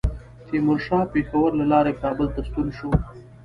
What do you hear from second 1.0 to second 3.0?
پېښور له لارې کابل ته ستون شو.